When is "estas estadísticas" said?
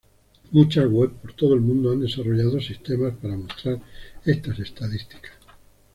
4.25-5.33